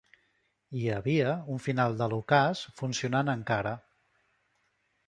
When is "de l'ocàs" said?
2.01-2.65